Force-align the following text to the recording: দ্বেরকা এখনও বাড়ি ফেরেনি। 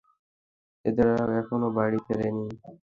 দ্বেরকা 0.85 1.33
এখনও 1.41 1.69
বাড়ি 1.77 1.99
ফেরেনি। 2.05 2.45